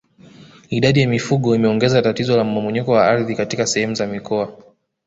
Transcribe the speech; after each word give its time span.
Idadi 0.69 1.01
ya 1.01 1.07
mifugo 1.07 1.55
imeongeza 1.55 2.01
tatizo 2.01 2.37
la 2.37 2.43
mmomonyoko 2.43 2.91
wa 2.91 3.07
ardhi 3.07 3.35
katika 3.35 3.67
sehemu 3.67 3.95
za 3.95 4.07
mkoa 4.07 4.57